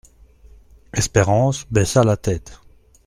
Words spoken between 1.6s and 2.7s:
baissa la tête.